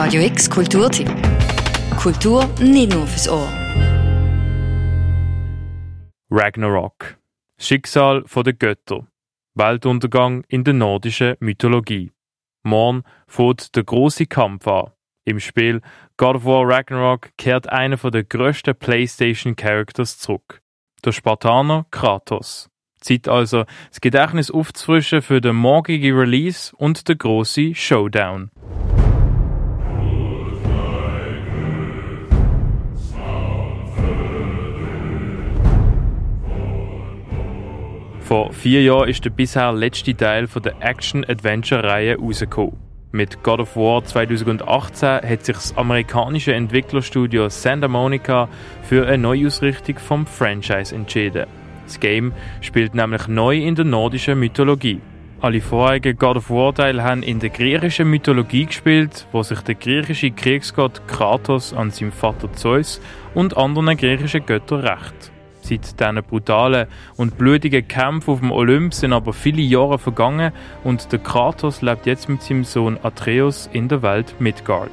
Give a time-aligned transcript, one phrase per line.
[0.00, 1.10] Radio X Kulturtipp.
[1.96, 3.48] Kultur nicht nur fürs Ohr.
[6.30, 7.18] Ragnarok.
[7.58, 9.08] Schicksal der Götter.
[9.56, 12.12] Weltuntergang in der nordischen Mythologie.
[12.62, 14.92] Morgen fährt der große Kampf an.
[15.24, 15.80] Im Spiel
[16.16, 20.62] God of War Ragnarok kehrt einer der grössten PlayStation Characters zurück.
[21.04, 22.70] Der Spartaner Kratos.
[23.00, 28.52] Zeit also, das Gedächtnis aufzufrischen für den morgigen Release und den grossen Showdown.
[38.28, 42.76] Vor vier Jahren ist der bisher letzte Teil der Action-Adventure-Reihe rausgekommen.
[43.10, 48.50] Mit God of War 2018 hat sich das amerikanische Entwicklerstudio Santa Monica
[48.82, 51.46] für eine Neuausrichtung vom Franchise entschieden.
[51.86, 55.00] Das Game spielt nämlich neu in der nordischen Mythologie.
[55.40, 59.76] Alle vorigen God of War Teile haben in der griechischen Mythologie gespielt, wo sich der
[59.76, 63.00] griechische Kriegsgott Kratos an seinem Vater Zeus
[63.34, 65.32] und anderen griechischen Göttern rächt.
[65.68, 70.52] Seit diesen brutalen und blutigen Kämpfen auf dem Olymp sind aber viele Jahre vergangen
[70.82, 74.90] und der Kratos lebt jetzt mit seinem Sohn Atreus in der Welt Midgard.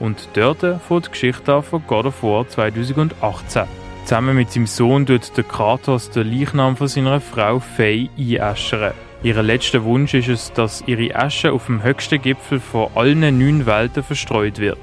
[0.00, 3.64] Und dort fängt die Geschichte an von God of War 2018.
[4.04, 8.94] Zusammen mit seinem Sohn tut der Kratos den Leichnam von seiner Frau Faye einäschern.
[9.20, 13.66] Ihr letzter Wunsch ist es, dass ihre Asche auf dem höchsten Gipfel von allen neun
[13.66, 14.78] Welten verstreut wird.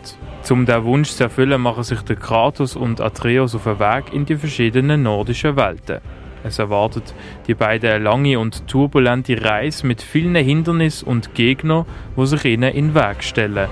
[0.50, 4.26] Um diesen Wunsch zu erfüllen, machen sich der Kratos und Atreus auf den Weg in
[4.26, 6.02] die verschiedenen nordischen Welten.
[6.44, 7.16] Es erwartet
[7.48, 11.86] die beiden eine lange und turbulente Reise mit vielen Hindernissen und Gegnern,
[12.18, 13.70] die sich ihnen in den Weg stellen.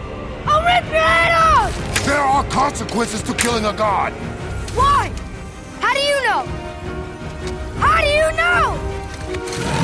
[0.48, 2.06] I'll rip your head off!
[2.06, 4.14] There are consequences to killing a god!
[4.74, 5.12] Why?
[5.82, 6.46] How do you know?
[7.82, 9.83] How do you know?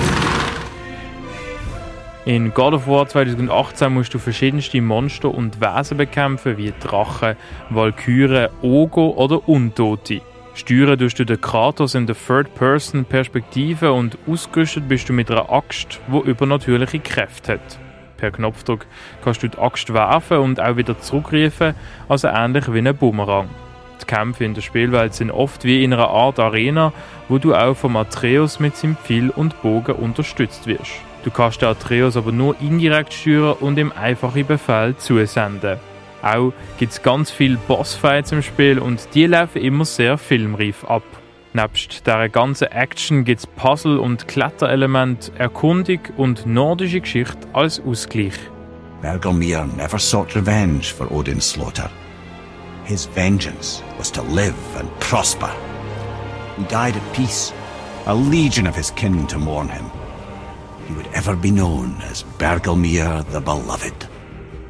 [2.26, 7.38] In God of War 2018 musst du verschiedenste Monster und Wesen bekämpfen, wie Drachen,
[7.70, 10.22] Walküren, Ogo oder Untote.
[10.54, 16.02] Steuern tust du den Kratos in der Third-Person-Perspektive und ausgerüstet bist du mit einer Axt,
[16.08, 17.80] die übernatürliche Kräfte hat.
[18.18, 18.86] Per Knopfdruck
[19.24, 21.74] kannst du die Axt werfen und auch wieder zurückrufen,
[22.10, 23.48] also ähnlich wie ein Bumerang.
[24.02, 26.94] Die Kämpfe in der Spielwelt sind oft wie in einer Art Arena,
[27.28, 30.92] wo du auch vom Atreus mit seinem Pfeil und Bogen unterstützt wirst.
[31.24, 35.78] Du kannst den Atreus aber nur indirekt steuern und ihm einfache Befehle zusenden.
[36.22, 41.04] Auch gibt es ganz viele Bossfights im Spiel und die laufen immer sehr filmreif ab.
[41.54, 48.34] Nebst dieser ganzen Action gibt es Puzzle- und Kletterelemente, Erkundung und nordische Geschichte als Ausgleich.
[49.02, 51.90] Bergelmir never sought revenge for Odin's slaughter.
[52.90, 55.52] His vengeance was to live and prosper.
[56.58, 57.54] He died at peace,
[58.08, 59.86] a legion of his kin to mourn him.
[60.88, 64.08] He would ever be known as Bergelmir the Beloved.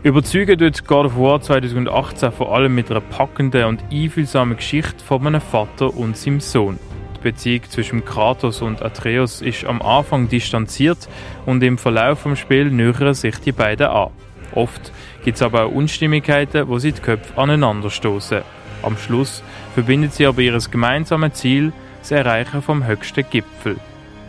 [0.03, 5.25] Überzeugen tut God of War 2018 vor allem mit einer packenden und einfühlsamen Geschichte von
[5.25, 6.77] einem Vater und seinem Sohn.
[7.15, 11.07] Die Beziehung zwischen Kratos und Atreus ist am Anfang distanziert
[11.45, 14.09] und im Verlauf des Spiels nähern sich die beiden an.
[14.55, 14.91] Oft
[15.23, 18.41] gibt es aber auch Unstimmigkeiten, wo sie die Köpfe aneinanderstoßen.
[18.81, 19.43] Am Schluss
[19.73, 23.77] verbindet sie aber ihr gemeinsames Ziel, das Erreichen vom höchsten Gipfel.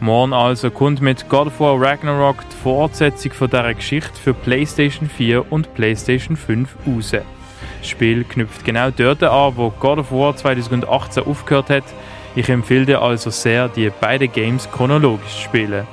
[0.00, 5.08] Morgen also kommt mit God of War Ragnarok die Fortsetzung von dieser Geschichte für PlayStation
[5.08, 7.12] 4 und PlayStation 5 raus.
[7.12, 11.84] Das Spiel knüpft genau dort an, wo God of War 2018 aufgehört hat.
[12.34, 15.86] Ich empfehle dir also sehr, die beiden Games chronologisch zu spielen.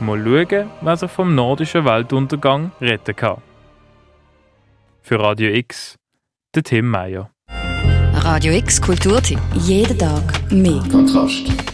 [0.00, 3.38] Mal schauen, wer sich vom nordischen Weltuntergang retten kann.
[5.08, 5.94] Für Radio X,
[6.52, 7.30] der Tim Meyer.
[8.12, 9.38] Radio X Kulturtipp.
[9.54, 10.82] Jeden Tag mehr.
[10.90, 11.65] Kontrast.